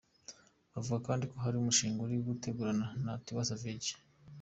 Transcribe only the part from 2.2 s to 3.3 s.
gutegurana na